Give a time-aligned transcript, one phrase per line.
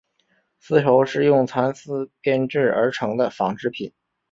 [0.57, 3.93] 丝绸是用蚕丝编制而成的纺织品。